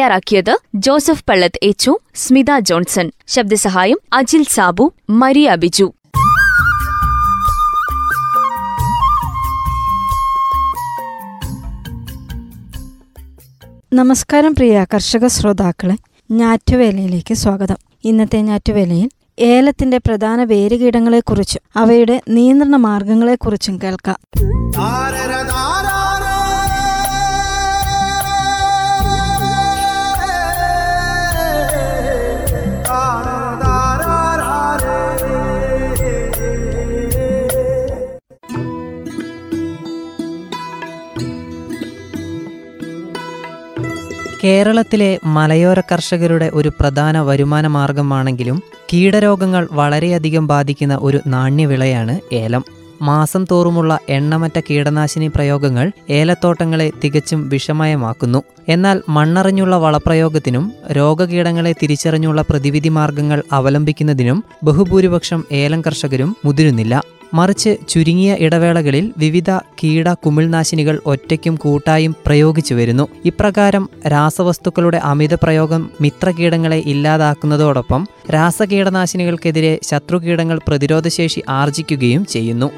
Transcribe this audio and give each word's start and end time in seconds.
തയ്യാറാക്കിയത് 0.00 0.58
Joseph 0.74 1.24
Pallath 1.28 1.58
എച്ചു 1.62 1.98
Smitha 2.14 2.58
Johnson. 2.58 3.10
ശബ്ദസഹായം 3.26 3.98
Ajil 4.12 4.44
Sabu 4.50 4.92
Maria 5.10 5.54
Biju. 5.54 5.92
നമസ്കാരം 13.92 14.54
പ്രിയ 14.54 14.86
കർഷക 14.94 15.26
ശ്രോതാക്കളെ 15.26 15.96
ഞാറ്റുവേലയിലേക്ക് 16.30 17.34
സ്വാഗതം. 17.34 17.76
ഇന്നത്തെ 18.04 18.38
ഞാറ്റുവേലയിൽ 18.38 19.10
ഏലത്തിന്റെ 19.38 19.98
പ്രധാന 19.98 20.44
വേരുകീടങ്ങളെക്കുറിച്ചും 20.44 21.80
അവയുടെ 21.80 22.22
നിയന്ത്രണ 22.28 22.76
മാർഗങ്ങളെക്കുറിച്ചും 22.76 23.80
കേൾക്കാം. 23.82 24.16
കേരളത്തിലെ 44.44 45.18
മലയോര 45.24 45.80
കർഷകരുടെ 45.80 46.50
ഒരു 46.54 46.68
പ്രധാന 46.80 47.20
വരുമാന 47.20 47.66
മാർഗമാണെങ്കിലും 47.66 48.62
കീടരോഗങ്ങൾ 48.92 49.68
വളരെയധികം 49.72 50.46
ബാധിക്കുന്ന 50.46 50.98
ഒരു 51.02 51.20
നാണ്യവിളയാണ് 51.26 52.20
ഏലം. 52.32 52.64
മാസം 53.02 53.46
തോറുമുള്ള 53.50 53.98
എണ്ണമറ്റ 54.08 54.60
കീടനാശിനി 54.70 55.28
പ്രയോഗങ്ങൾ 55.28 55.92
ഏലത്തോട്ടങ്ങളെ 56.10 56.92
തികച്ചും 57.04 57.48
വിഷമയമാക്കുന്നു. 57.48 58.42
എന്നാൽ 58.68 59.02
മണ്ണറിഞ്ഞുള്ള 59.08 59.76
വളപ്രയോഗത്തിനും 59.76 60.72
രോഗകീടങ്ങളെ 60.92 61.72
തിരിച്ചറിഞ്ഞുള്ള 61.72 62.42
പ്രതിവിധി 62.42 62.88
മാർഗങ്ങൾ 62.88 63.42
അവലംബിക്കുന്നതിനും 63.52 64.44
ബഹുഭൂരിപക്ഷം 64.64 65.44
ഏലം 65.52 65.82
കർഷകരും 65.82 66.36
മുതിരുന്നില്ല. 66.44 67.02
മറിച്ച് 67.34 67.76
ചുരുങ്ങിയ 67.88 68.36
ഇടവേളകളിൽ 68.40 69.12
വിവിധ 69.18 69.50
കീട 69.50 70.12
കുമിൾനാശിനികൾ 70.12 71.00
ഒറ്റയ്ക്കും 71.06 71.54
കൂട്ടായും 71.56 72.14
പ്രയോഗിച്ചു 72.26 72.74
വരുന്നു. 72.74 73.08
ഇപ്രകാരം 73.24 73.88
രാസവസ്തുക്കളുടെ 74.06 75.00
അമിത 75.04 75.34
പ്രയോഗം 75.34 75.90
മിത്രകീടങ്ങളെ 76.00 76.82
ഇല്ലാതാക്കുന്നതോടൊപ്പം 76.86 78.06
രാസകീടനാശിനികൾക്കെതിരെ 78.34 79.78
ശത്രുകീടങ്ങൾ 79.82 80.60
പ്രതിരോധശേഷി 80.68 81.42
ആർജിക്കുകയും 81.48 82.26
ചെയ്യുന്നു. 82.26 82.70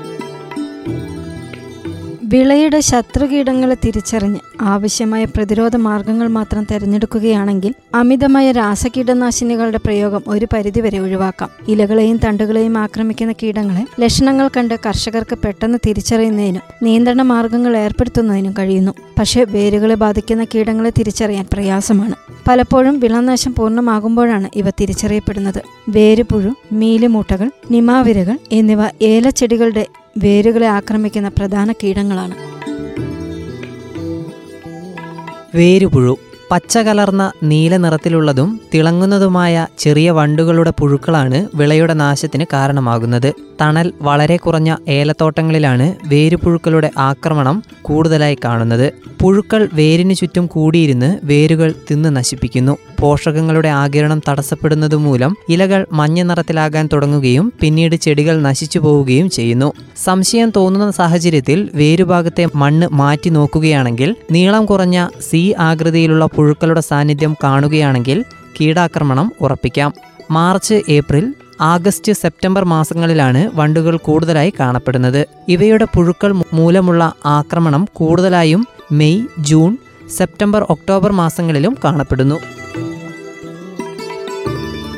വിളയുടെ 2.33 2.81
ശത്രുകീടങ്ങളെ 2.81 3.75
തിരിച്ചറിഞ്ഞ് 3.75 4.39
ആവശ്യമായ 4.61 5.25
പ്രതിരോധ 5.25 5.77
മാർഗങ്ങൾ 5.77 6.29
മാത്രം 6.29 6.67
തിരഞ്ഞെടുക്കുകയാണെങ്കിൽ 6.73 7.75
അമിതമായ 7.95 8.53
രാസകീടനാശിനികളുടെ 8.53 9.79
പ്രയോഗം 9.85 10.23
ഒരു 10.29 10.47
പരിധിവരെ 10.53 10.99
ഒഴിവാക്കാം. 10.99 11.51
ഇലകളെയും 11.69 12.21
തണ്ടുകളെയും 12.25 12.79
ആക്രമിക്കുന്ന 12.79 13.33
കീടങ്ങളെ 13.33 13.85
ലക്ഷണങ്ങൾ 14.01 14.51
കണ്ട് 14.57 14.75
കർഷകർക്ക് 14.87 15.39
പെട്ടെന്ന് 15.39 15.79
തിരിച്ചറിയുന്നതിനും 15.87 16.63
നിയന്ത്രണ 16.83 17.23
മാർഗങ്ങൾ 17.23 17.77
ഏർപ്പെടുത്തുന്നതിനും 17.77 18.55
കഴിയുന്നു. 18.59 18.93
പക്ഷേ 19.19 19.45
വേരുകളെ 19.45 19.95
ബാധിക്കുന്ന 19.95 20.45
കീടങ്ങളെ 20.45 20.91
തിരിച്ചറിയാൻ 20.91 21.47
പ്രയാസമാണ്. 21.53 22.15
പലപ്പോഴും 22.49 23.01
വിളനാശം 23.01 23.55
പൂർണമാകുമ്പോഴാണ് 23.55 24.49
ഇവ 24.55 24.71
തിരിച്ചറിയപ്പെടുന്നത്. 24.71 25.63
വേരുപുഴു 25.89 26.51
മീലിമൂട്ടകൾ 26.73 27.51
നിമാവിരകൾ 27.71 28.39
എന്നിവ 28.53 28.79
ഏലച്ചെടികളുടെ 29.03 29.87
വേരുകളെ 30.19 30.67
ആക്രമിക്കുന്ന 30.67 31.29
പ്രധാന 31.29 31.73
കീടങ്ങളാണ്. 31.73 32.37
വേരുപുഴു. 35.55 36.32
പച്ച 36.53 36.79
കലർന്ന 36.79 37.33
നീല 37.43 37.77
നിറത്തിലുള്ളതും 37.77 38.61
തിളങ്ങുന്നതുമായ 38.75 39.67
ചെറിയ 39.79 40.11
വണ്ടുകളുടെ 40.11 40.73
പുഴുക്കളാണ് 40.81 41.47
വിളയുടെ 41.55 41.95
നാശത്തിന് 41.95 42.45
കാരണമാകുന്നത്. 42.53 43.35
തണൽ 43.61 43.93
വളരെ 44.03 44.37
കുറഞ്ഞ 44.37 44.77
ഏലത്തോട്ടങ്ങളിലാണ് 44.89 45.87
വേരുപുഴുക്കളുടെ 46.07 46.91
ആക്രമണം 46.99 47.63
കൂടുതലായി 47.83 48.37
കാണുന്നത്. 48.45 48.93
പുഴുക്കൾ 49.21 49.69
വേരിനു 49.73 50.15
ചുറ്റും 50.15 50.47
കൂടിയിരുന്ന് 50.47 51.19
വേരുകൾ 51.25 51.75
തിന്ന് 51.91 52.17
നശിപ്പിക്കുന്നു. 52.17 52.77
പോഷകങ്ങളുടെ 53.01 53.69
ആകിരണം 53.69 54.21
തടസ്സപ്പെടുന്നത് 54.29 54.95
മൂലം 54.95 55.37
ഇലകൾ 55.49 55.87
മഞ്ഞ 55.93 56.23
നിറത്തിലാകാൻ 56.23 56.89
തുടങ്ങുകയും 56.93 57.53
പിന്നീട് 57.61 57.97
ചെടികൾ 57.97 58.43
നശിച്ചു 58.43 58.79
പോവുകയും 58.79 59.31
ചെയ്യുന്നു. 59.31 59.73
സംശയം 60.05 60.53
തോന്നുന്ന 60.57 60.91
സാഹചര്യത്തിൽ 60.91 61.71
വേരുഭാഗത്തെ 61.75 62.47
മണ്ണ് 62.55 62.89
മാറ്റി 62.93 63.31
നോക്കുകയാണെങ്കിൽ 63.31 64.17
നീളം 64.31 64.67
കുറഞ്ഞ 64.67 65.09
സി 65.31 65.55
ആകൃതിയിലുള്ള 65.59 66.25
പുഴുക്കളുടെ 66.43 66.81
സാന്നിധ്യം 66.81 67.37
കാണുകയാണെങ്കിൽ 67.45 68.25
കീടാക്രമണം 68.61 69.33
ഉറപ്പിക്കാം. 69.41 69.95
മാർച്ച് 70.31 70.83
ഏപ്രിൽ 70.89 71.35
ആഗസ്റ്റ് 71.61 72.13
സെപ്റ്റംബർ 72.13 72.65
മാസങ്ങളിലാണ് 72.65 73.51
വണ്ടുകൾ 73.55 73.97
കൂടുതലായി 73.97 74.53
കാണപ്പെടുന്നത്. 74.61 75.27
ഇവയുടെ 75.49 75.85
പുഴുക്കൾ 75.85 76.33
മൂലമുള്ള 76.53 77.13
ആക്രമണം 77.27 77.89
കൂടുതലായും 77.93 78.67
മെയ് 78.93 79.27
ജൂൺ 79.39 79.79
സെപ്റ്റംബർ 80.17 80.67
ഒക്ടോബർ 80.71 81.13
മാസങ്ങളിലും 81.13 81.77
കാണപ്പെടുന്നു. 81.85 82.39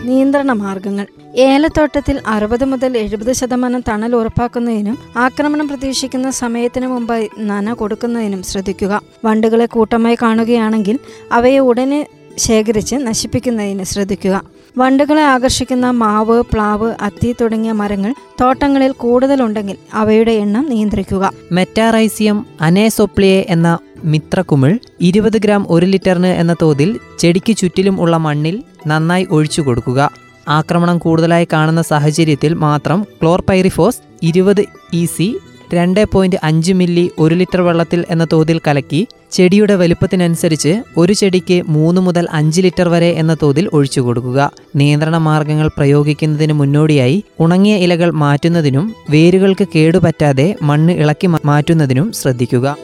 നിയന്ത്രണ 0.05 0.53
മാർഗങ്ങൾ. 0.53 1.07
ഏലത്തോട്ടത്തിൽ 1.37 2.21
അറുപത് 2.27 2.65
മുതൽ 2.65 2.99
എഴുപത് 2.99 3.33
ശതമാനം 3.33 3.83
തണൽ 3.89 4.17
ഉറപ്പാക്കുന്നതിനും 4.17 4.99
ആക്രമണം 5.17 5.69
പ്രതീക്ഷിക്കുന്ന 5.69 6.31
സമയത്തിന് 6.31 6.87
മുമ്പായി 6.87 7.31
നന 7.39 7.73
കൊടുക്കുന്നതിനും 7.73 8.43
ശ്രദ്ധിക്കുക. 8.43 9.03
വണ്ടുകളെ 9.25 9.67
കൂട്ടമായി 9.67 10.19
കാണുകയാണെങ്കിൽ 10.23 10.99
അവയെ 11.33 11.59
ഉടനെ 11.59 12.07
ശേഖരിച്ച് 12.39 12.97
നശിപ്പിക്കുന്നതിന് 12.97 13.85
ശ്രദ്ധിക്കുക. 13.85 14.37
വണ്ടുകളെ 14.77 15.23
ആകർഷിക്കുന്ന 15.23 15.91
മാവ് 15.91 16.43
പ്ലാവ് 16.53 16.95
അത്തി 17.01 17.35
തുടങ്ങിയ 17.41 17.73
മരങ്ങൾ 17.73 18.15
തോട്ടങ്ങളിൽ 18.41 18.93
കൂടുതലുണ്ടെങ്കിൽ 18.93 19.77
അവയുടെ 19.95 20.33
എണ്ണം 20.33 20.67
നിയന്ത്രിക്കുക. 20.69 21.31
മെറ്റാറൈസിയം 21.53 22.47
അനേസൊപ്ലിയെ 22.61 23.47
എന്ന 23.49 23.79
മിത്രക്കുമിൾ 24.05 24.79
ഇരുപത് 25.01 25.39
ഗ്രാം 25.39 25.67
ഒരു 25.71 25.87
ലിറ്ററിന് 25.87 26.27
എന്ന 26.27 26.57
തോതിൽ 26.63 27.01
ചെടിക്ക് 27.19 27.57
ചുറ്റിലും 27.57 28.01
ഉള്ള 28.01 28.17
മണ്ണിൽ 28.17 28.63
നന്നായി 28.87 29.27
ഒഴിച്ചു 29.31 29.63
കൊടുക്കുക. 29.63 30.11
ആക്രമണം 30.49 30.99
കൂടുതലായി 30.99 31.49
കാണുന്ന 31.53 31.83
സാഹചര്യത്തിൽ 31.83 32.55
മാത്രം 32.55 33.07
ക്ലോർപൈറിഫോസ് 33.23 34.01
ഇരുപത് 34.23 34.65
ഇ 34.93 35.05
സി 35.05 35.39
രണ്ട് 35.73 36.05
പോയിന്റ് 36.13 36.39
അഞ്ച് 36.43 36.73
മില്ലി 36.73 37.11
ഒരു 37.19 37.35
ലിറ്റർ 37.35 37.61
വെള്ളത്തിൽ 37.61 38.05
എന്ന 38.11 38.27
തോതിൽ 38.33 38.61
കലക്കി 38.67 39.07
ചെടിയുടെ 39.33 39.75
വലുപ്പത്തിനനുസരിച്ച് 39.75 40.83
ഒരു 40.97 41.13
ചെടിക്ക് 41.13 41.63
മൂന്ന് 41.69 42.01
മുതൽ 42.01 42.27
അഞ്ച് 42.33 42.61
ലിറ്റർ 42.61 42.89
വരെ 42.89 43.11
എന്ന 43.11 43.37
തോതിൽ 43.43 43.69
ഒഴിച്ചു 43.73 44.01
കൊടുക്കുക. 44.01 44.51
നിയന്ത്രണ 44.77 45.19
മാർഗങ്ങൾ 45.19 45.71
പ്രയോഗിക്കുന്നതിന് 45.77 46.53
മുന്നോടിയായി 46.53 47.25
ഉണങ്ങിയ 47.41 47.77
ഇലകൾ 47.77 48.11
മാറ്റുന്നതിനും 48.11 48.95
വേരുകൾക്ക് 49.11 49.69
കേടുപറ്റാതെ 49.75 50.55
മണ്ണ് 50.63 50.93
ഇളക്കി 50.93 51.27
മാറ്റുന്നതിനും 51.27 52.13
ശ്രദ്ധിക്കുക. 52.13 52.77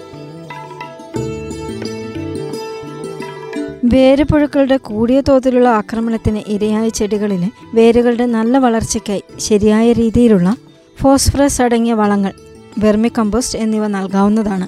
വേരുപുഴുക്കളുടെ 3.92 4.76
കൂടിയ 4.76 5.20
തോതിലുള്ള 5.20 5.68
ആക്രമണത്തിന് 5.68 6.42
ഇരയായ 6.46 6.88
ചെടികളിൽ 6.88 7.44
വേരുകളുടെ 7.74 8.26
നല്ല 8.26 8.58
വളർച്ചയ്ക്കായി 8.58 9.22
ശരിയായ 9.38 9.92
രീതിയിലുള്ള 9.92 10.54
ഫോസ്ഫറസ് 11.02 11.62
അടങ്ങിയ 11.62 11.94
വളങ്ങൾ 11.94 12.32
വെർമി 12.80 13.10
കമ്പോസ്റ്റ് 13.18 13.58
എന്നിവ 13.58 13.86
നൽകാവുന്നതാണ്. 13.86 14.66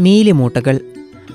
മീലിമൂട്ടകൾ. 0.00 0.80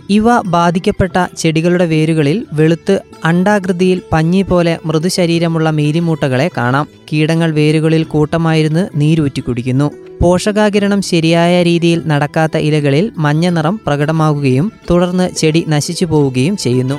ഇവ 0.10 0.42
ബാധിക്കപ്പെട്ട 0.42 1.18
ചെടികളുടെ 1.38 1.86
വേരുകളിൽ 1.86 2.46
വെളുത്ത് 2.54 3.02
അണ്ടാകൃതിയിൽ 3.26 4.02
പഞ്ഞി 4.12 4.42
പോലെ 4.42 4.78
മൃദുശരീരമുള്ള 4.86 5.70
മീലിമൂട്ടകളെ 5.70 6.50
കാണാം. 6.58 6.88
കീടങ്ങൾ 7.14 7.52
വേരുകളിൽ 7.52 8.04
കൂട്ടമായിരുന്ന് 8.04 8.90
നീരൂറ്റി 8.96 9.42
കുടിക്കുന്നു. 9.42 9.92
പോഷകാകിരണം 10.22 11.02
ശരിയായ 11.02 11.64
രീതിയിൽ 11.64 12.02
നടക്കാത്ത 12.06 12.58
ഇലകളിൽ 12.58 13.12
മഞ്ഞ 13.18 13.50
നിറം 13.50 13.80
പ്രകടമാകുകയും 13.88 14.72
തുടർന്ന് 14.90 15.30
ചെടി 15.38 15.66
നശിച്ചു 15.70 16.06
പോവുകയും 16.06 16.58
ചെയ്യുന്നു. 16.58 16.98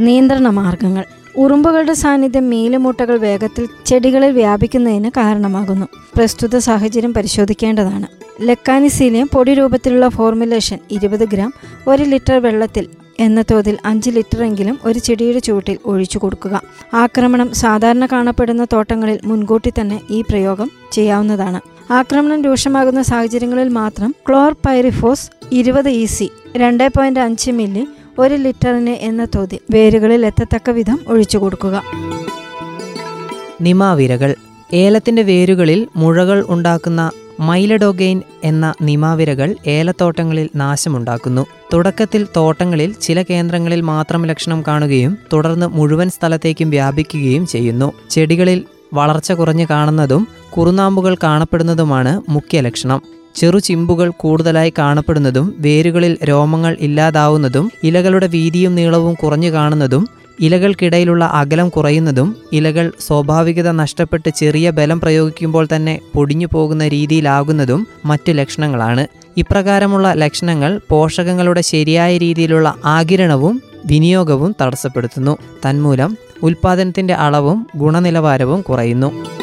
നിയന്ത്രണ 0.00 0.48
മാർഗങ്ങൾ 0.48 1.04
ഉറുമ്പുകളുടെ 1.38 1.92
സാന്നിധ്യം 1.92 2.50
മീലുമുട്ടകൾ 2.50 3.16
വേഗത്തിൽ 3.18 3.68
ചെടികളിൽ 3.86 4.32
വ്യാപിക്കുന്നതിന് 4.32 5.10
കാരണമാകുന്നു. 5.16 5.86
പ്രസ്തുത 6.16 6.58
സാഹചര്യം 6.58 7.14
പരിശോധിക്കേണ്ടതാണ്. 7.14 8.06
ലെക്കാനിസീലിയം 8.40 9.28
പൊടി 9.34 9.54
രൂപത്തിലുള്ള 9.54 10.08
ഫോർമുലേഷൻ 10.08 10.78
ഇരുപത് 10.90 11.28
ഗ്രാം 11.28 11.52
ഒരു 11.88 12.02
ലിറ്റർ 12.02 12.38
വെള്ളത്തിൽ 12.38 12.86
എന്ന 13.20 13.44
തോതിൽ 13.50 13.78
അഞ്ച് 13.84 14.10
ലിറ്ററെങ്കിലും 14.10 14.78
ഒരു 14.84 14.98
ചെടിയുടെ 14.98 15.38
ചുവട്ടിൽ 15.38 15.78
ഒഴിച്ചു 15.86 16.18
കൊടുക്കുക. 16.18 16.62
ആക്രമണം 16.94 17.54
സാധാരണ 17.54 18.06
കാണപ്പെടുന്ന 18.06 18.66
തോട്ടങ്ങളിൽ 18.72 19.20
മുൻകൂട്ടി 19.24 19.72
തന്നെ 19.80 20.00
ഈ 20.10 20.20
പ്രയോഗം 20.20 20.70
ചെയ്യാവുന്നതാണ്. 20.92 21.60
ആക്രമണം 21.90 22.42
രൂക്ഷമാകുന്ന 22.44 23.02
സാഹചര്യങ്ങളിൽ 23.02 23.68
മാത്രം 23.68 24.14
ക്ലോർ 24.28 24.52
പൈറിഫോസ് 24.66 25.30
ഇരുപത് 25.52 25.88
ഇ 25.88 26.04
സി 26.04 26.30
രണ്ട് 26.56 26.88
പോയിന്റ് 26.88 27.20
അഞ്ച് 27.20 27.50
മില്ലി 27.50 27.86
ഒരു 28.18 28.34
ലിറ്ററിന് 28.34 28.90
എന്ന 28.90 29.24
തോതിൽ 29.24 29.58
വേരുകളിൽ 29.70 30.26
എത്തത്തക്ക 30.26 30.70
വിധം 30.70 30.98
ഒഴിച്ചു 31.08 31.38
കൊടുക്കുക. 31.38 31.82
നിമാവിരകൾ 33.60 34.34
ഏലത്തിന്റെ 34.72 35.22
വേരുകളിൽ 35.22 35.88
മുഴകൾ 35.96 36.44
ഉണ്ടാക്കുന്ന 36.48 37.10
മൈലഡോഗെയിൻ 37.40 38.22
എന്ന 38.44 38.74
നിമാവിരകൾ 38.82 39.56
ഏലത്തോട്ടങ്ങളിൽ 39.66 40.48
നാശമുണ്ടാക്കുന്നു. 40.56 41.46
തുടക്കത്തിൽ 41.72 42.26
തോട്ടങ്ങളിൽ 42.36 42.92
ചില 42.92 43.22
കേന്ദ്രങ്ങളിൽ 43.22 43.80
മാത്രം 43.80 44.26
ലക്ഷണം 44.26 44.64
കാണുകയും 44.68 45.18
തുടർന്ന് 45.32 45.66
മുഴുവൻ 45.66 46.10
സ്ഥലത്തേക്കും 46.10 46.70
വ്യാപിക്കുകയും 46.70 47.46
ചെയ്യുന്നു. 47.46 47.92
ചെടികളിൽ 48.10 48.64
വളർച്ച 48.94 49.32
കുറഞ്ഞു 49.32 49.66
കാണുന്നതും 49.70 50.28
കുറുനാമ്പുകൾ 50.56 51.14
കാണപ്പെടുന്നതുമാണ് 51.14 52.22
മുഖ്യ 52.28 52.60
ലക്ഷണം. 52.60 53.17
ചെറു 53.38 53.58
ചിമ്പുകൾ 53.58 54.08
കൂടുതലായി 54.10 54.72
കാണപ്പെടുന്നതും 54.78 55.54
വേരുകളിൽ 55.58 56.18
രോമങ്ങൾ 56.24 56.76
ഇല്ലാതാവുന്നതും 56.80 57.72
ഇലകളുടെ 57.84 58.26
വീതിയും 58.26 58.74
നീളവും 58.74 59.14
കുറഞ്ഞു 59.14 59.50
കാണുന്നതും 59.50 60.08
ഇലകൾക്കിടയിലുള്ള 60.40 61.24
അകലം 61.24 61.68
കുറയുന്നതും 61.68 62.36
ഇലകൾ 62.52 62.92
സ്വാഭാവികത 63.00 63.70
നഷ്ടപ്പെട്ട് 63.70 64.28
ചെറിയ 64.30 64.70
ബലം 64.70 65.00
പ്രയോഗിക്കുമ്പോൾ 65.00 65.68
തന്നെ 65.76 66.00
പൊടിഞ്ഞു 66.14 66.46
പോകുന്ന 66.52 66.88
രീതിയിലാകുന്നതും 66.88 67.86
മറ്റു 68.04 68.32
ലക്ഷണങ്ങളാണ്. 68.32 69.06
ഇപ്രകാരമുള്ള 69.36 70.12
ലക്ഷണങ്ങൾ 70.12 70.80
പോഷകങ്ങളുടെ 70.90 71.60
ശരിയായ 71.60 72.18
രീതിയിലുള്ള 72.18 72.74
ആകിരണവും 72.84 73.62
വിനിയോഗവും 73.86 74.56
തടസ്സപ്പെടുത്തുന്നു. 74.62 75.36
തന്മൂലം 75.66 76.18
ഉൽപാദനത്തിന്റെ 76.42 77.14
അളവും 77.14 77.66
ഗുണനിലവാരവും 77.76 78.60
കുറയുന്നു. 78.60 79.37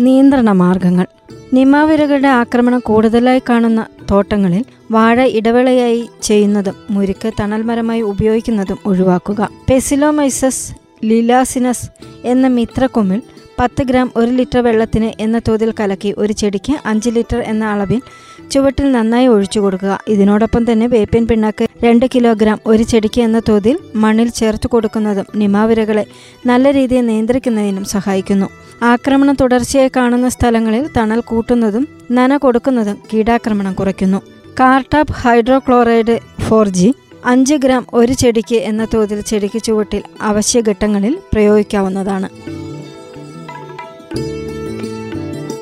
നിയന്ത്രണ 0.00 0.52
മാർഗങ്ങൾ. 0.52 1.06
നിമാവിരകളുടെ 1.52 2.28
ആക്രമണം 2.28 2.78
കൂടുതലായി 2.78 3.42
കാണുന്ന 3.48 3.86
തോട്ടങ്ങളിൽ 4.10 4.64
വാഴ 4.90 5.28
ഇടവേളയായി 5.28 6.08
ചെയ്യുന്നതും 6.22 6.74
മുരിക്ക് 6.90 7.32
തണൽമരമായി 7.40 8.00
ഉപയോഗിക്കുന്നതും 8.00 8.78
ഒഴിവാക്കുക. 8.86 9.48
പെസിലോമൈസസ് 9.70 10.72
ലിലാസിനസ് 11.04 11.90
എന്ന 12.24 12.46
മിത്രക്കൊമ്മിൽ 12.48 13.22
പത്ത് 13.58 13.82
ഗ്രാം 13.82 14.12
ഒരു 14.16 14.30
ലിറ്റർ 14.30 14.58
വെള്ളത്തിന് 14.58 15.12
എന്ന 15.20 15.40
തോതിൽ 15.48 15.74
കലക്കി 15.80 16.14
ഒരു 16.18 16.32
ചെടിക്ക് 16.32 16.76
അഞ്ച് 16.86 17.10
ലിറ്റർ 17.10 17.38
എന്ന 17.38 17.64
അളവിൽ 17.64 18.02
ചുവട്ടിൽ 18.50 18.92
നന്നായി 18.92 19.26
ഒഴിച്ചു 19.26 19.60
കൊടുക്കുക. 19.60 19.98
ഇതിനോടൊപ്പം 20.08 20.72
തന്നെ 20.72 20.86
വേപ്പിൻ 20.86 21.26
പിണ്ണാക്ക് 21.26 21.68
രണ്ട് 21.84 22.06
കിലോഗ്രാം 22.14 22.60
ഒരു 22.66 22.82
ചെടിക്ക് 22.82 23.20
എന്ന 23.20 23.40
തോതിൽ 23.48 23.78
മണ്ണിൽ 23.94 24.28
ചേർത്ത് 24.28 24.66
കൊടുക്കുന്നതും 24.66 25.26
നിമാവിരകളെ 25.34 26.06
നല്ല 26.46 26.72
രീതിയിൽ 26.72 27.06
നിയന്ത്രിക്കുന്നതിനും 27.06 27.84
സഹായിക്കുന്നു. 27.84 28.46
ആക്രമണം 28.82 29.36
തുടർച്ചയായി 29.40 29.90
കാണുന്ന 29.96 30.28
സ്ഥലങ്ങളിൽ 30.28 30.90
തണൽ 30.96 31.20
കൂട്ടുന്നതും 31.20 31.88
നന 32.10 32.36
കൊടുക്കുന്നതും 32.36 32.98
കീടാക്രമണം 33.12 33.74
കുറയ്ക്കുന്നു. 33.74 34.22
കാർട്ടാപ്പ് 34.60 35.12
ഹൈഡ്രോക്ലോറൈഡ് 35.12 36.18
ഫോർ 36.48 36.68
ജി 36.68 36.94
അഞ്ച് 37.24 37.54
ഗ്രാം 37.54 37.86
ഒരു 37.92 38.12
ചെടിക്ക് 38.12 38.54
എന്ന 38.54 38.86
തോതിൽ 38.94 39.20
ചെടിക്ക് 39.20 39.62
ചുവട്ടിൽ 39.62 40.02
അവശ്യഘട്ടങ്ങളിൽ 40.22 41.18
പ്രയോഗിക്കാവുന്നതാണ്. 41.32 42.28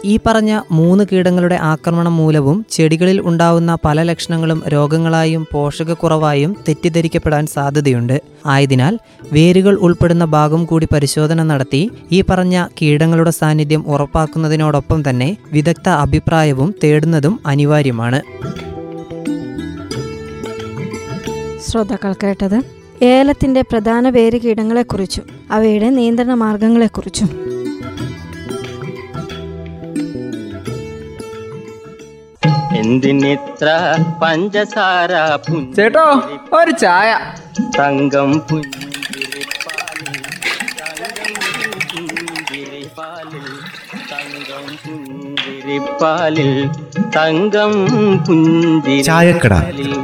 ഈ 0.05 0.21
പറഞ്ഞ 0.27 0.61
മൂന്ന് 0.71 1.05
കീടങ്ങളുടെ 1.12 1.55
ആക്രമണം 1.55 2.17
മൂലവും 2.17 2.67
ചെടികളിൽ 2.71 3.21
ഉണ്ടാവുന്ന 3.21 3.79
പല 3.85 4.03
ലക്ഷണങ്ങളും 4.03 4.62
രോഗങ്ങളായും 4.69 5.47
പോഷകക്കുറവായും 5.53 6.56
തെറ്റിദ്ധരിക്കപ്പെടാൻ 6.69 7.47
സാധ്യതയുണ്ട്. 7.47 8.23
ആയതിനാൽ 8.47 8.99
വേരുകൾ 9.33 9.75
ഉൾപ്പെടുന്ന 9.75 10.25
ഭാഗം 10.25 10.65
കൂടി 10.65 10.89
പരിശോധന 10.93 11.43
നടത്തി 11.43 11.91
ഈ 12.12 12.25
പറഞ്ഞ 12.31 12.67
കീടങ്ങളുടെ 12.83 13.31
സാന്നിധ്യം 13.31 13.85
ഉറപ്പാക്കുന്നതിനോടൊപ്പം 13.87 15.11
തന്നെ 15.11 15.37
വിദഗ്ധ 15.53 15.89
അഭിപ്രായവും 15.89 16.75
തേടുന്നതും 16.85 17.41
അനിവാര്യമാണ്. 17.47 18.23
ശ്രോതാക്കൾ 21.69 22.12
കേട്ടത് 22.12 22.61
ഏലത്തിന്റെ 23.03 23.62
പ്രധാന 23.62 24.09
വേര് 24.09 24.41
കീടങ്ങളെക്കുറിച്ചും 24.41 25.25
അവയുടെ 25.50 25.91
നിയന്ത്രണ 25.91 26.35
മാർഗങ്ങളെക്കുറിച്ചും 26.35 27.44
എന്തിനിത്ര 32.85 33.69
പഞ്ചസാര 34.23 35.13
ചേട്ടോ 35.77 36.07
ഒരു 36.53 36.71
ചായ. 36.71 37.11
തങ്കം 37.79 38.31
പുഞ്ചിരിപ്പാലിൽ 38.41 38.87
തങ്കം 44.13 44.67
പുഞ്ചിരിപ്പാലിൽ 44.85 46.53
തങ്കം 47.17 47.73
പുഞ്ചിരി 48.25 49.03
ചായക്കട. 49.03 49.55
പുഞ്ചിരിപ്പാലിൽ. 49.55 49.95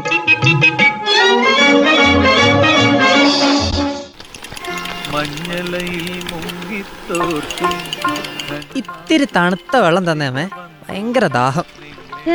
ഇത്തിരി 8.77 9.27
തണുത്ത 9.37 9.77
വെള്ളം 9.77 10.13
തന്നെ 10.13 10.27
അമ്മേ. 10.27 10.49
ഭയങ്കര 10.89 11.27
ദാഹം. 11.27 11.80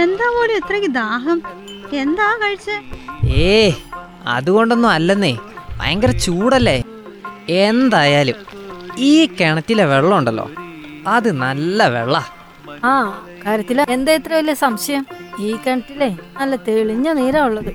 എന്താ 0.03 0.27
പോലും 0.35 0.55
ഇത്രയ്ക്ക് 0.61 0.89
ദാഹം? 1.01 1.37
എന്താ 2.03 2.27
കഴിച്ച്? 2.41 2.75
ഏ 3.47 3.55
അതുകൊണ്ടൊന്നും 4.35 4.91
അല്ലെന്നേ. 4.97 5.33
ഭയങ്കര 5.79 6.11
ചൂടല്ലേ? 6.25 6.77
എന്തായാലും 7.65 8.37
ഈ 9.09 9.25
കിണറ്റിലെ 9.39 9.85
വെള്ളം 9.93 10.17
ഉണ്ടല്ലോ 10.19 10.45
അത് 11.15 11.29
നല്ല 11.43 11.87
വെള്ള. 11.95 12.15
ആ 12.89 12.93
കാര്യത്തിൽ 13.45 13.77
എന്താ 13.95 14.13
ഇത്ര 14.19 14.33
വലിയ 14.39 14.55
സംശയം? 14.65 15.03
ഈ 15.45 15.49
കിണറ്റിലെ 15.65 16.09
നല്ല 16.39 16.55
തെളിഞ്ഞ 16.67 17.07
നീരാ 17.19 17.41
ഉള്ളത്. 17.49 17.71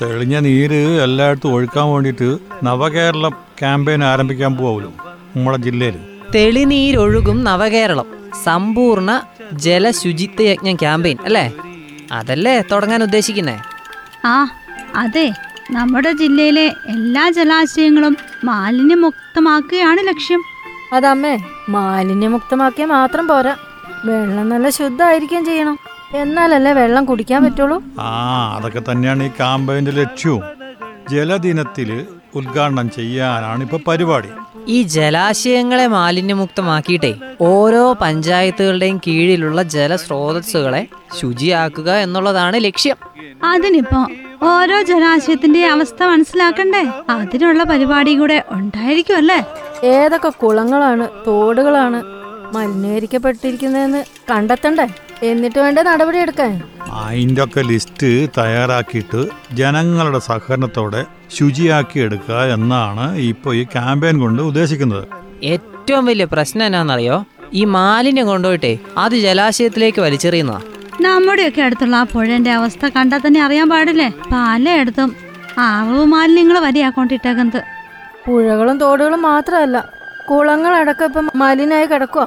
തെളിഞ്ഞ 0.00 0.36
നീര് 0.46 0.80
എല്ലായിടത്തും 1.06 1.54
ഒഴുക്കാൻ 1.56 1.86
വേണ്ടിയിട്ട് 1.92 2.28
നവകേരളം 2.66 3.34
ക്യാമ്പയിൻ 3.60 4.04
ആരംഭിക്കാൻ 4.04 4.52
പോവുമല്ലോ 4.56 4.92
നമ്മുടെ 5.34 5.58
ജില്ലയിൽ 5.66 5.96
തെളിനീരൊഴുകും 6.34 7.44
നവകേരളം. 7.44 8.06
സമ്പൂർണ 8.44 9.20
ജലശുചിത്വ 9.52 10.42
യജ്ഞം 10.42 10.76
ക്യാമ്പയിൻ 10.76 11.16
അല്ലേ? 11.24 11.52
അതല്ലേ 12.12 12.62
തുടങ്ങാൻ 12.72 13.02
ഉദ്ദേശിക്കുന്നേ? 13.02 13.62
ആ 14.24 14.48
അതെ. 14.94 15.32
നമ്മുടെ 15.70 16.12
ജില്ലയിലെ 16.12 16.72
എല്ലാ 16.88 17.30
ജലാശയങ്ങളും 17.30 18.16
മാലിന്യമുക്തമാക്കുകയാണ് 18.44 20.08
ലക്ഷ്യം. 20.08 20.42
അതമ്മേ 20.92 21.38
മാലിന്യമുക്തമാക്കിയാൽ 21.68 22.88
മാത്രം 22.88 23.28
പോരാ. 23.28 23.56
വെള്ളം 24.04 24.48
നല്ല 24.48 24.68
ശുദ്ധമായിരിക്കുകയും 24.68 25.44
ചെയ്യണം. 25.44 25.78
എന്നാലല്ലേ 26.14 26.72
വെള്ളം 26.72 27.04
കുടിക്കാൻ 27.04 27.44
പറ്റുള്ളൂ? 27.44 27.82
ആ 28.00 28.10
അതൊക്കെ 28.56 28.82
തന്നെയാണ് 28.92 29.22
ഈ 29.22 29.28
ക്യാമ്പയിന്റെ 29.28 29.90
ലക്ഷ്യവും. 29.90 30.42
ജലദിനത്തിൽ 31.10 32.06
ഉദ്ഘാടനം 32.34 32.90
ചെയ്യാനാണ് 32.90 33.62
ഇപ്പൊ 33.62 33.78
പരിപാടി. 33.88 34.28
ഈ 34.68 34.82
ജലാശയങ്ങളെ 34.82 35.86
മാലിന്യമുക്തമാക്കിയിട്ടേ 35.86 37.14
ഓരോ 37.40 37.92
പഞ്ചായത്തുകളുടെയും 37.92 39.00
കീഴിലുള്ള 39.06 39.62
ജലസ്രോതസ്സുകളെ 39.62 40.86
ശുചിയാക്കുക 41.20 41.90
എന്നുള്ളതാണ് 41.92 42.64
ലക്ഷ്യം. 42.64 42.96
അതിനിപ്പോ 43.44 44.06
ഓരോ 44.42 44.82
ജലാശയത്തിന്റെ 44.82 45.66
അവസ്ഥ 45.66 46.02
മനസ്സിലാക്കണ്ടേ? 46.02 46.84
അതിനുള്ള 47.10 47.64
പരിപാടി 47.64 48.18
കൂടെ 48.18 48.44
ഉണ്ടായിരിക്കും 48.50 49.16
അല്ലേ? 49.16 49.44
ഏതൊക്കെ 49.84 50.28
കുളങ്ങളാണ് 50.28 51.08
തോടുകളാണ് 51.26 52.02
മലിനീകരിക്കപ്പെട്ടിരിക്കുന്നതെന്ന് 52.54 54.04
കണ്ടെത്തണ്ടേ? 54.30 54.86
എന്നിട്ട് 55.22 55.58
വേണ്ട 55.58 55.78
നടപടി 55.78 56.18
എടുക്കാൻ 56.18 56.62
അതിന്റെ 56.90 57.44
ഒക്കെ 57.44 57.60
ലിസ്റ്റ് 57.60 58.28
തയ്യാറാക്കിയിട്ട് 58.38 59.28
ജനങ്ങളുടെ 59.52 60.18
സഹകരണത്തോടെ 60.18 61.04
ശുചിയാക്കി 61.36 61.98
എടുക്കുക 61.98 62.40
എന്നാണ് 62.54 63.04
ഇപ്പോൾ 63.30 63.54
ഈ 63.56 63.64
ക്യാമ്പയിൻ 63.64 64.16
കൊണ്ട് 64.20 64.42
ഉദ്ദേശിക്കുന്നത്. 64.42 65.04
ഏറ്റവും 65.44 66.04
വലിയ 66.06 66.24
പ്രശ്നം 66.24 66.66
എന്നാണെന്നറിയോ? 66.66 67.16
ഈ 67.52 67.64
മാലിന്യം 67.64 68.26
കൊണ്ടുപോയിട്ടേ 68.26 68.72
അത് 68.98 69.14
ജലാശയത്തിലേക്ക് 69.16 70.00
വലിച്ചെറിയുന്ന 70.00 70.54
നമ്മുടെയൊക്കെ 71.00 71.60
അടുത്തുള്ള 71.62 71.96
ആ 71.96 72.06
പുഴന്റെ 72.12 72.52
അവസ്ഥ 72.52 72.86
കണ്ടാൽ 72.96 73.20
തന്നെ 73.26 73.40
അറിയാൻ 73.44 73.68
പാടില്ലേ? 73.68 74.08
പലയിടത്തും 74.32 75.10
അറിവ് 75.58 76.04
മാലിന്യങ്ങൾ 76.04 76.58
വരെയാക്കൊണ്ടിട്ടേക്കുന്നത് 76.58 77.60
പുഴകളും 78.26 78.76
തോടുകളും 78.78 79.22
മാത്രമല്ല 79.22 79.78
കുളങ്ങളടക്കം 80.30 81.06
ഇപ്പം 81.06 81.26
മലിനായി 81.36 81.86
കിടക്കുക 81.86 82.24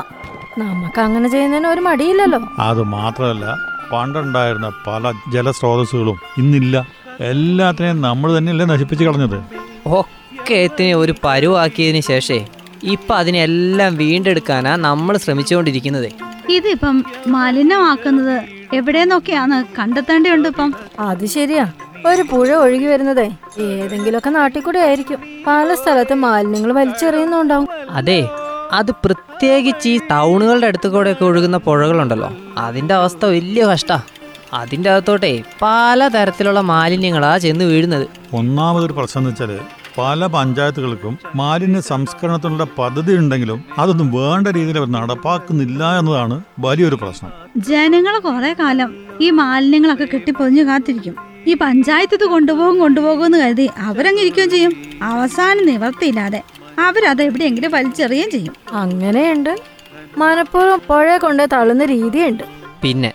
നമുക്ക് 0.58 1.00
അങ്ങനെ 1.02 1.28
ചെയ്യുന്നതിന് 1.30 1.68
ഒരു 1.68 1.82
മടിയില്ലല്ലോ. 1.82 2.40
അത് 2.60 2.84
മാത്രമല്ല 2.98 3.46
പണ്ടുണ്ടായിരുന്ന 3.92 4.70
പല 4.88 5.12
ജലസ്രോതസ്സുകളും 5.34 6.18
ഇന്നില്ല. 6.38 6.78
എല്ലാത്തിനെയും 7.20 8.02
നമ്മൾ 8.02 8.38
തന്നെയല്ലേ 8.38 8.66
നശിപ്പിച്ച് 8.66 9.06
കളഞ്ഞത്. 9.06 9.42
ഒക്കെ 9.88 10.54
എത്തിന് 10.54 10.94
ഒരു 10.94 11.16
പരുവാക്കിയതിന് 11.24 12.02
ശേഷേ 12.02 12.46
ഇപ്പൊ 12.84 13.16
അതിനെല്ലാം 13.16 13.98
വീണ്ടെടുക്കാനാ 13.98 14.76
നമ്മൾ 14.76 15.18
ശ്രമിച്ചുകൊണ്ടിരിക്കുന്നത്. 15.18 16.12
ഇതിപ്പം 16.50 17.06
മലിനമാക്കുന്നത് 17.28 18.42
എവിടെന്നൊക്കെയാന്ന് 18.74 19.66
കണ്ടെത്തേണ്ടിയുണ്ട് 19.80 20.50
ഇപ്പം. 20.50 20.74
അത് 21.00 21.26
ശരിയാ. 21.26 21.66
ഒരു 22.08 22.22
പുഴ 22.22 22.54
ഒഴുകി 22.54 22.86
വരുന്നതേ 22.86 23.32
ഏതെങ്കിലുമൊക്കെ 23.60 24.30
നാട്ടിൽ 24.30 24.62
കൂടെ 24.62 24.80
ആയിരിക്കും. 24.80 25.20
പല 25.48 25.74
സ്ഥലത്ത് 25.74 26.14
മാലിന്യങ്ങൾ 26.14 26.74
വലിച്ചെറിയുന്നുണ്ടാവും. 26.74 27.68
അതെ 27.90 28.30
അത് 28.72 28.92
പ്രത്യേകിച്ച് 28.92 29.90
ഈ 29.90 29.98
ടൗണുകളുടെ 30.12 30.68
അടുത്ത് 30.68 30.88
കൂടെയൊക്കെ 30.88 31.26
ഒഴുകുന്ന 31.26 31.58
പുഴകളുണ്ടല്ലോ. 31.58 32.34
അതിന്റെ 32.58 32.94
അവസ്ഥ 32.94 33.26
വലിയ 33.26 33.66
കഷ്ടാ. 33.66 34.02
അതിന്റെ 34.54 34.90
അകത്തോട്ടെ 34.90 35.44
പല 35.62 36.08
തരത്തിലുള്ള 36.08 36.62
മാലിന്യങ്ങളാ 36.62 37.38
ചെന്ന് 37.38 37.66
വീഴുന്നത്. 37.66 38.08
ഒന്നാമതൊരു 38.34 38.94
പ്രശ്നം 38.94 39.22
എന്ന് 39.22 39.30
വെച്ചാൽ 39.30 39.60
പല 39.98 40.26
പഞ്ചായത്തുകൾക്കും 40.26 41.18
മാലിന്യ 41.36 41.82
സംസ്കരണത്തിനുള്ള 41.82 42.64
പദ്ധതി 42.64 43.14
ഉണ്ടെങ്കിലും 43.16 43.64
അതൊന്നും 43.78 44.12
വേണ്ട 44.12 44.48
രീതിയിൽ 44.48 44.78
അവർ 44.78 44.92
നടപ്പാക്കുന്നില്ല 44.92 46.00
എന്നതാണ് 46.00 46.42
വലിയൊരു 46.60 46.96
പ്രശ്നം. 46.96 47.32
ജനങ്ങൾ 47.58 48.20
കുറെ 48.20 48.54
കാലം 48.54 48.96
ഈ 49.22 49.30
മാലിന്യങ്ങളൊക്കെ 49.30 50.08
കെട്ടിപ്പൊതിഞ്ഞു 50.14 50.64
കാത്തിരിക്കും. 50.64 51.16
ഈ 51.48 51.54
പഞ്ചായത്ത് 51.54 52.16
ഇത് 52.16 52.26
കൊണ്ടുപോകും 52.26 52.80
കൊണ്ടുപോകുമെന്ന് 52.80 53.38
കരുതി 53.38 53.70
അവരങ്ങ് 53.78 54.22
ഇരിക്കുകയും 54.22 54.50
ചെയ്യും. 54.50 54.74
അവസാനം 55.02 55.66
നിവർത്തിയില്ലാതെ 55.66 56.44
അവരത് 56.80 57.24
എവിടെയെങ്കിലും 57.24 57.72
വലിച്ചെറിയുകയും 57.72 58.32
ചെയ്യും. 58.32 58.54
അങ്ങനെയുണ്ട്. 58.72 59.58
മനഃപൂർവം 60.18 60.82
പുഴ 60.88 61.18
കൊണ്ട് 61.18 61.48
തള്ളുന്ന 61.54 61.86
രീതിയുണ്ട്. 61.86 62.44
പിന്നെ 62.82 63.14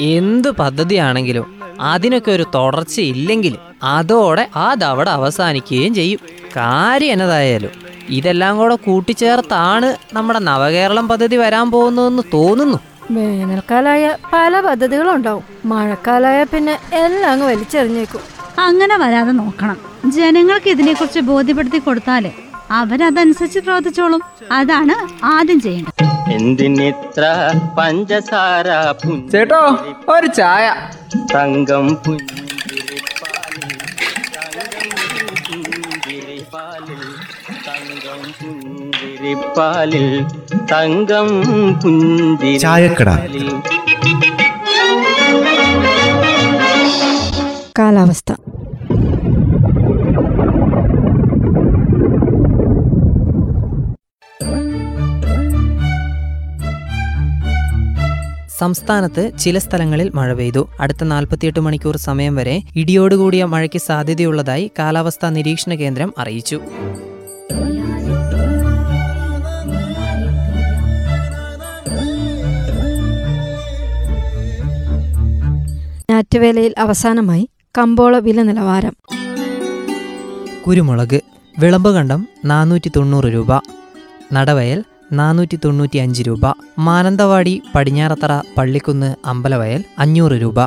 എന്ത് 0.00 0.50
പദ്ധതിയാണെങ്കിലും 0.50 1.54
അതിനൊക്കെ 1.80 2.30
ഒരു 2.30 2.46
തുടർച്ച 2.54 3.00
ഇല്ലെങ്കിൽ 3.00 3.56
അതോടെ 3.82 4.48
അതവിടെ 4.56 5.10
അവസാനിക്കുകയും 5.10 5.94
ചെയ്യും. 5.94 6.20
കാര്യം 6.56 7.12
എന്നതായാലും 7.12 7.70
ഇതെല്ലാം 8.08 8.58
കൂടെ 8.58 8.74
കൂട്ടിച്ചേർത്താണ് 8.74 9.96
നമ്മുടെ 10.12 10.38
നവകേരളം 10.38 11.08
പദ്ധതി 11.08 11.36
വരാൻ 11.36 11.70
പോകുന്നതെന്ന് 11.70 12.22
തോന്നുന്നു. 12.32 12.78
വേനൽക്കാലായ 13.10 14.16
പല 14.32 14.60
പദ്ധതികളും 14.60 15.14
ഉണ്ടാവും 15.14 15.42
മഴക്കാലായ 15.64 16.44
പിന്നെ 16.44 16.78
എല്ലാം 16.92 17.32
അങ്ങ് 17.32 17.46
വലിച്ചെറിഞ്ഞേക്കും. 17.46 18.20
അങ്ങനെ 18.58 18.96
വരാതെ 18.96 19.32
നോക്കണം. 19.32 19.76
ജനങ്ങൾക്ക് 20.10 20.70
ഇതിനെക്കുറിച്ച് 20.70 21.20
ബോധ്യപ്പെടുത്തി 21.20 21.78
കൊടുത്താൽ 21.78 22.30
അവരതനുസരിച്ച് 22.74 23.58
പ്രവർത്തിച്ചോളും. 23.58 24.22
അതാണ് 24.52 25.24
ആദ്യം 25.24 25.60
ചെയ്യേണ്ടത്. 25.60 26.04
എന്തിനിത്ര 26.32 27.24
പഞ്ചസാര 27.78 28.68
ചേട്ടോ 29.32 29.78
ഒരു 30.08 30.26
ചായ. 30.26 30.66
തങ്കം 31.34 31.88
പുഞ്ചിരിപ്പാലിൽ 31.94 32.44
തങ്കം 37.66 38.20
പുഞ്ചിരിപ്പാലിൽ 38.40 40.24
തങ്കം 40.72 41.28
പുഞ്ചിരിപ്പാലിൽ 41.82 42.58
തങ്കം 42.58 42.58
ചായക്കട. 42.58 43.10
കാലാവസ്ഥ. 47.78 48.32
സംസ്ഥാനത്ത് 58.64 59.22
ചില 59.40 59.56
സ്ഥലങ്ങളിൽ 59.58 60.08
മഴ 60.14 60.30
പെയ്തു. 60.32 60.62
അടുത്ത 60.80 61.02
നാൽപ്പത്തിയെട്ട് 61.04 61.60
മണിക്കൂർ 61.60 61.96
സമയം 61.96 62.34
വരെ 62.36 62.56
ഇടിയോടുകൂടിയ 62.76 63.44
മഴയ്ക്ക് 63.44 63.80
സാധ്യതയുള്ളതായി 63.88 64.70
കാലാവസ്ഥാ 64.78 65.28
നിരീക്ഷണ 65.30 65.74
കേന്ദ്രം 65.74 66.10
അറിയിച്ചു. 66.18 66.58
ഞാറ്റുവേലയിൽ 76.10 76.74
അവസാനമായി 76.78 77.44
കമ്പോള 77.78 78.18
വില 78.18 78.42
നിലവാരം. 78.42 78.94
കുരുമുളക് 80.66 81.20
വിളമ്പ് 81.58 81.90
കണ്ടം 81.94 82.20
നാനൂറ്റി 82.44 82.90
തൊണ്ണൂറ് 82.96 83.28
രൂപ. 83.34 83.52
നടവയൽ 84.32 84.80
നാനൂറ്റി 85.16 85.58
തൊണ്ണൂറ്റി 85.64 85.96
അഞ്ച് 85.96 86.22
രൂപ. 86.22 86.40
മാനന്തവാടി 86.78 87.62
പടിഞ്ഞാറത്തറ 87.74 88.40
പള്ളിക്കുന്ന് 88.58 89.14
അമ്പലവയൽ 89.24 89.84
അഞ്ഞൂറ് 89.98 90.32
രൂപ. 90.32 90.64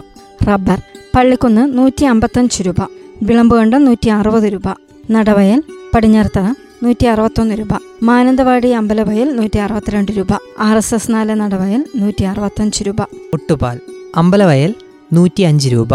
റബ്ബർ 0.47 0.81
പള്ളിക്കുന്ന് 1.15 1.77
നൂറ്റി 1.77 2.05
അമ്പത്തഞ്ച് 2.05 2.63
രൂപ. 2.63 2.75
വിളമ്പുകണ്ടം 3.23 3.85
നൂറ്റി 3.85 4.09
അറുപത് 4.09 4.43
രൂപ. 4.43 4.67
നടവയൽ 5.11 5.63
പടിഞ്ഞാറത്തറ 5.95 6.53
നൂറ്റി 6.83 7.05
അറുപത്തൊന്ന് 7.05 7.55
രൂപ. 7.59 7.67
മാനന്തവാടി 8.03 8.67
അമ്പലവയൽ 8.67 9.35
നൂറ്റി 9.35 9.57
അറുപത്തിരണ്ട് 9.57 10.11
രൂപ. 10.11 10.27
ആർ 10.59 10.77
എസ് 10.77 10.95
എസ് 10.95 11.11
നാല് 11.11 11.29
നടവയൽ 11.29 11.85
നൂറ്റി 11.95 12.23
അറുപത്തഞ്ച് 12.23 12.83
രൂപ. 12.83 13.01
ഒട്ടുപാൽ 13.33 13.79
അമ്പലവയൽ 14.15 14.73
നൂറ്റി 15.13 15.41
അഞ്ച് 15.41 15.69
രൂപ. 15.69 15.89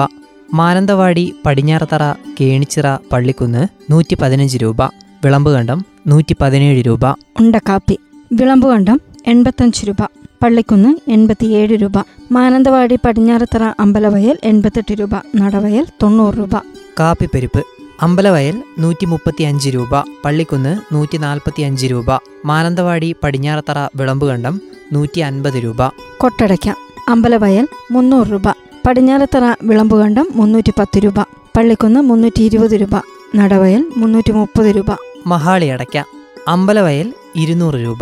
മാനന്തവാടി 0.54 1.34
പടിഞ്ഞാറത്തറ 1.46 2.02
കേണിച്ചിറ 2.40 2.96
പള്ളിക്കുന്ന് 3.12 3.92
നൂറ്റി 3.92 4.14
പതിനഞ്ച് 4.14 4.58
രൂപ. 4.58 4.82
വിളമ്പുകണ്ടം 5.24 5.84
നൂറ്റി 6.06 6.36
പതിനേഴ് 6.40 6.86
രൂപ. 6.86 7.10
ഉണ്ടക്കാപ്പി 7.40 7.98
വിളമ്പുകണ്ടം 8.32 9.00
എൺപത്തഞ്ച് 9.26 9.86
രൂപ. 9.86 10.02
പള്ളിക്കുന്ന് 10.42 11.10
എൺപത്തിയേഴ് 11.10 11.82
രൂപ. 11.82 11.92
മാനന്തവാടി 12.32 12.98
പടിഞ്ഞാറത്തറ 13.04 13.62
അമ്പലവയൽ 13.80 14.38
എൺപത്തെട്ട് 14.44 14.94
രൂപ. 15.00 15.10
നടവയൽ 15.36 15.86
തൊണ്ണൂറ് 16.02 16.34
രൂപ. 16.38 16.56
കാപ്പിപ്പരിപ്പ് 17.00 17.64
അമ്പലവയൽ 18.00 18.62
നൂറ്റി 18.78 19.06
മുപ്പത്തി 19.06 19.42
അഞ്ച് 19.42 19.68
രൂപ. 19.70 20.00
പള്ളിക്കുന്ന് 20.24 20.94
നൂറ്റി 20.94 21.16
നാൽപ്പത്തി 21.16 21.62
അഞ്ച് 21.62 21.86
രൂപ. 21.86 22.06
മാനന്തവാടി 22.44 23.14
പടിഞ്ഞാറത്തറ 23.22 23.78
വിളമ്പുകണ്ടം 23.96 24.60
നൂറ്റി 24.92 25.20
അൻപത് 25.20 25.54
രൂപ. 25.54 25.88
കൊട്ടടയ്ക്ക 26.18 26.74
അമ്പലവയൽ 27.08 27.68
മുന്നൂറ് 27.90 28.26
രൂപ. 28.26 28.42
പടിഞ്ഞാറത്തറ 28.86 29.54
വിളമ്പുകണ്ടം 29.62 30.26
മുന്നൂറ്റി 30.34 30.72
പത്ത് 30.78 30.98
രൂപ. 30.98 31.22
പള്ളിക്കുന്ന് 31.56 32.00
മുന്നൂറ്റി 32.00 32.42
ഇരുപത് 32.42 32.80
രൂപ. 32.80 33.00
നടവയൽ 33.36 33.92
മുന്നൂറ്റി 33.96 34.32
മുപ്പത് 34.32 34.76
രൂപ. 34.76 34.86
മഹാളി 35.26 35.66
അടയ്ക്ക 35.66 36.21
അമ്പലവയൽ 36.48 37.14
ഇരുന്നൂറ് 37.36 37.74
രൂപ. 37.74 37.98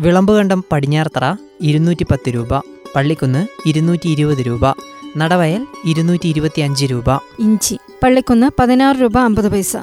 വിളമ്പുകണ്ടം 0.00 0.64
പടിഞ്ഞാറത്തറ 0.72 1.34
ഇരുന്നൂറ്റി 1.60 2.04
പത്ത് 2.04 2.28
രൂപ. 2.28 2.58
പള്ളിക്കുന്ന് 2.96 3.46
ഇരുന്നൂറ്റി 3.68 4.08
ഇരുപത് 4.08 4.38
രൂപ. 4.38 4.60
നടവയൽ 5.16 5.66
ഇരുന്നൂറ്റി 5.84 6.28
ഇരുപത്തി 6.28 6.60
അഞ്ച് 6.60 6.86
രൂപ. 6.86 7.16
ഇഞ്ചി. 7.40 7.78
പള്ളിക്കുന്ന് 8.02 8.50
പതിനാറ് 8.58 8.96
രൂപ 8.96 9.18
അമ്പത് 9.18 9.52
പൈസ. 9.52 9.76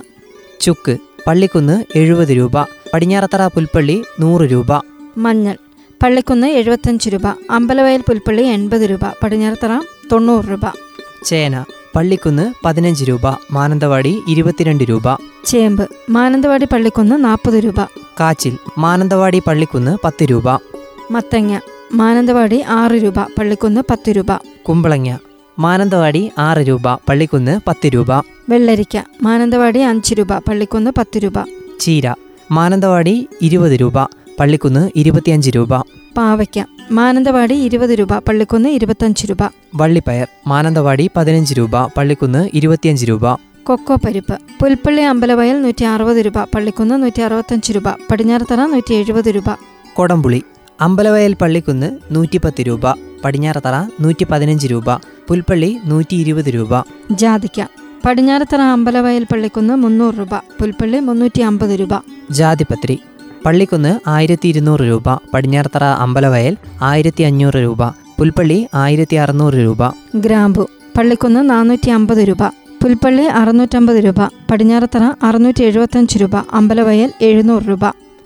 ചുക്ക്. 0.60 0.98
പള്ളിക്കുന്ന് 1.28 1.84
എഴുപത് 1.96 2.28
രൂപ. 2.28 2.63
പടിഞ്ഞാറത്തറ 2.94 3.48
പുൽപ്പള്ളി 3.48 4.04
നൂറ് 4.20 4.42
രൂപ. 4.42 4.82
മഞ്ഞൾ. 5.18 5.58
പള്ളിക്കുന്ന് 6.04 6.48
എഴുപത്തഞ്ച് 6.48 7.10
രൂപ. 7.10 7.28
അമ്പലവയൽ 7.51 8.01
പുൽപ്പള്ളി 8.01 8.44
എൺപത് 8.44 8.82
രൂപ. 8.82 9.00
പടിഞ്ഞാറത്തറ 9.24 9.80
തൊണ്ണൂറ് 10.12 10.46
രൂപ. 10.46 10.62
ചേന. 11.25 11.63
പള്ളിക്കുന്ന് 11.96 12.53
പതിനഞ്ച് 12.65 13.03
രൂപ 13.03 13.22
മാനന്തവാടി 13.51 14.22
ഇരുപത്തിരണ്ട് 14.27 14.84
രൂപ. 14.84 15.03
ചേമ്പ് 15.46 15.89
മാനന്തവാടി 16.10 16.65
പള്ളിക്കുന്ന് 16.65 17.24
നാൽപ്പത് 17.24 17.53
രൂപ. 17.53 17.84
കാച്ചിൽ 18.19 18.58
മാനന്തവാടി 18.77 19.41
പള്ളിക്കുന്ന് 19.48 19.98
പത്ത് 20.03 20.24
രൂപ. 20.24 20.50
മത്തങ്ങ 21.12 21.60
മാനന്തവാടി 21.93 22.63
ആറ് 22.67 22.91
രൂപ 22.91 23.19
പള്ളിക്കുന്ന് 23.19 23.81
പത്ത് 23.89 24.10
രൂപ. 24.12 24.31
കുമ്പളങ്ങ 24.69 25.17
മാനന്തവാടി 25.60 26.31
ആറ് 26.38 26.58
രൂപ 26.58 26.93
പള്ളിക്കുന്ന് 26.96 27.60
പത്ത് 27.67 27.88
രൂപ. 27.88 28.19
വെള്ളരിക്ക 28.50 28.98
മാനന്തവാടി 29.22 29.79
അഞ്ച് 29.79 30.15
രൂപ 30.15 30.34
പള്ളിക്കുന്ന് 30.34 30.91
പത്ത് 30.98 31.17
രൂപ. 31.17 31.34
ചീര 31.79 32.15
മാനന്തവാടി 32.51 33.27
ഇരുപത് 33.41 33.72
രൂപ 33.72 34.03
പള്ളിക്കുന്ന് 34.39 34.91
ഇരുപത്തിയഞ്ച് 34.96 35.50
രൂപ. 35.50 35.81
പാവയ്ക്ക 36.17 36.60
മാനന്തവാടി 36.91 37.55
ഇരുപത് 37.55 37.89
രൂപ 37.89 38.19
പള്ളിക്കുന്ന് 38.19 38.69
ഇരുപത്തഞ്ച് 38.69 39.27
രൂപ. 39.29 39.43
വള്ളിപ്പയർ 39.75 40.27
മാനന്തവാടി 40.48 41.10
പതിനഞ്ച് 41.15 41.53
രൂപ 41.53 41.86
പള്ളിക്കുന്ന് 41.86 42.50
ഇരുപത്തിയഞ്ച് 42.53 43.05
രൂപ. 43.05 43.34
കൊക്കോ 43.63 43.96
പരിപ്പ് 43.96 44.38
പുൽപ്പള്ളി 44.62 45.01
അമ്പലവയൽ 45.01 45.62
നൂറ്റി 45.62 45.84
അറുപത് 45.84 46.17
രൂപ 46.17 46.43
പള്ളിക്കുന്ന് 46.43 47.03
നൂറ്റി 47.03 47.22
അറുപത്തഞ്ച് 47.22 47.72
രൂപ 47.72 47.89
പടിഞ്ഞാറത്തറ 47.89 48.65
നൂറ്റി 48.65 48.93
എഴുപത് 48.93 49.29
രൂപ. 49.36 49.50
കൊടംപുളി 49.93 50.43
അമ്പലവയൽ 50.81 51.34
പള്ളിക്കുന്ന് 51.34 51.98
നൂറ്റിപ്പത്ത് 52.12 52.62
രൂപ 52.62 52.81
പടിഞ്ഞാറത്തറ 53.25 53.75
നൂറ്റി 54.01 54.25
പതിനഞ്ച് 54.31 54.67
രൂപ 54.67 54.96
പുൽപ്പള്ളി 55.27 55.77
നൂറ്റി 55.86 56.15
ഇരുപത് 56.15 56.46
രൂപ. 56.46 56.81
ജാതിക്ക 57.12 57.67
പടിഞ്ഞാറത്തറ 58.05 58.62
അമ്പലവയൽ 58.62 59.24
പള്ളിക്കുന്ന് 59.24 59.74
മുന്നൂറ് 59.75 60.15
രൂപ 60.19 60.36
പുൽപ്പള്ളി 60.60 61.00
മുന്നൂറ്റി 61.00 61.41
അമ്പത് 61.41 61.79
രൂപ. 61.79 61.89
ജാതിപത്രി 62.31 63.00
പള്ളിക്കുന്ന് 63.46 64.10
ആയിരത്തി 64.10 64.48
ഇരുന്നൂറ് 64.48 64.79
രൂപ 64.79 65.03
പടിഞ്ഞാറത്തറ 65.34 65.84
അമ്പലവയൽ 65.84 66.58
ആയിരത്തി 66.81 67.24
അഞ്ഞൂറ് 67.24 67.53
രൂപ 67.53 67.88
പുൽപ്പള്ളി 67.89 68.67
ആയിരത്തി 68.74 69.15
അറുന്നൂറ് 69.15 69.53
രൂപ. 69.53 69.77
ഗ്രാമ്പു 70.15 70.69
പള്ളിക്കുന്ന് 70.98 71.50
നാനൂറ്റി 71.50 71.89
അമ്പത് 71.89 72.17
രൂപ 72.17 72.43
പുൽപ്പള്ളി 72.84 73.24
അറുന്നൂറ്റമ്പത് 73.24 73.98
രൂപ 73.98 74.19
പടിഞ്ഞാറത്തറ 74.51 75.03
അറുന്നൂറ്റി 75.24 75.63
എഴുപത്തഞ്ച് 75.63 76.17
രൂപ 76.17 76.36
അമ്പലവയൽ 76.53 77.12
എഴുന്നൂറ് 77.22 77.63
രൂപ. 77.69 77.79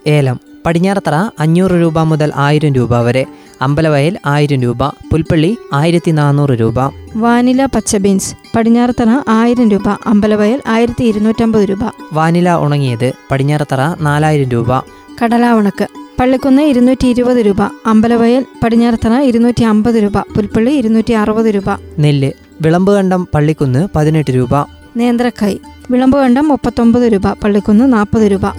ഏലം 0.08 0.40
പടിഞ്ഞാറത്തറ 0.66 1.14
അഞ്ഞൂറ് 1.40 1.72
രൂപ 1.72 2.00
മുതൽ 2.00 2.32
ആയിരം 2.36 2.74
രൂപ 2.74 3.02
വരെ 3.02 3.26
അമ്പലവയൽ 3.62 4.18
ആയിരം 4.26 4.62
രൂപ 4.62 4.88
പുൽപ്പള്ളി 4.88 5.58
ആയിരത്തി 5.74 6.12
നാനൂറ് 6.12 6.50
രൂപ. 6.50 6.80
വാനില 7.16 7.66
പച്ച 7.66 7.96
ബീൻസ് 7.96 8.36
പടിഞ്ഞാറത്തറ 8.56 9.10
ആയിരം 9.28 9.72
രൂപ 9.72 9.90
അമ്പലവയൽ 10.06 10.62
ആയിരത്തി 10.68 11.04
ഇരുന്നൂറ്റമ്പത് 11.04 11.70
രൂപ. 11.70 11.80
വാനില 12.14 12.56
ഉണങ്ങിയത് 12.56 13.14
പടിഞ്ഞാറത്തറ 13.32 13.96
നാലായിരം 14.02 14.50
രൂപ. 14.50 15.03
കടലാവണക്ക്. 15.24 15.88
പള്ളിക്കുന്ന് 16.20 16.62
ഇരുന്നൂറ്റി 16.62 17.08
ഇരുപത് 17.08 17.38
രൂപ. 17.38 17.62
അമ്പലവയൽ 17.86 18.46
പടിഞ്ഞാറത്തറ 18.64 19.20
ഇരുന്നൂറ്റി 19.20 19.64
അമ്പത് 19.64 19.96
രൂപ. 19.96 20.20
പുൽപ്പള്ളി 20.20 20.72
ഇരുന്നൂറ്റി 20.72 21.12
അറുപത് 21.12 21.46
രൂപ. 21.46 21.64
നെല്ല്. 22.00 22.32
വിളമ്പുകണ്ടം 22.62 23.28
പള്ളിക്കുന്ന് 23.34 23.88
പതിനെട്ട് 23.96 24.32
രൂപ. 24.32 24.50
നേന്ത്രക്കായ് 24.98 25.58
വിളമ്പുകണ്ടം 25.92 26.48
മുപ്പത്തൊമ്പത് 26.48 27.04
രൂപ. 27.04 27.34
പള്ളിക്കുന്ന് 27.34 27.94
നാൽപ്പത് 27.94 28.32
രൂപ. 28.32 28.50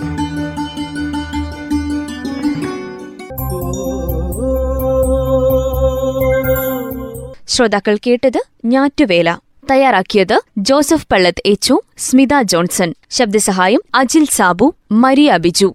ശ്രോതാക്കൾ 7.48 7.96
കേട്ടത് 7.96 8.42
ഞാറ്റുവേല. 8.64 9.38
തയ്യാറാക്കിയത് 9.70 10.40
ജോസഫ് 10.58 11.06
പള്ളത്ത് 11.12 11.42
എച്ചു 11.46 11.80
സ്മിത 11.98 12.42
ജോൺസൺ. 12.42 12.94
ശബ്ദസഹായം 13.10 13.80
അജിൽ 13.94 14.26
സാബു 14.30 14.74
മരിയ 14.92 15.36
ബിജു. 15.36 15.74